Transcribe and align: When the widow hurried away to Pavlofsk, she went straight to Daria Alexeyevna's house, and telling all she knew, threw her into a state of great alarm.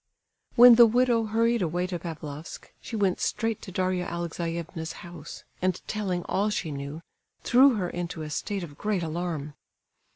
When 0.55 0.73
the 0.81 0.87
widow 0.87 1.25
hurried 1.25 1.61
away 1.61 1.85
to 1.85 1.99
Pavlofsk, 1.99 2.73
she 2.81 2.95
went 2.95 3.19
straight 3.19 3.61
to 3.61 3.71
Daria 3.71 4.07
Alexeyevna's 4.07 4.93
house, 5.05 5.43
and 5.61 5.79
telling 5.87 6.23
all 6.23 6.49
she 6.49 6.71
knew, 6.71 7.03
threw 7.43 7.75
her 7.75 7.87
into 7.91 8.23
a 8.23 8.31
state 8.31 8.63
of 8.63 8.79
great 8.79 9.03
alarm. 9.03 9.53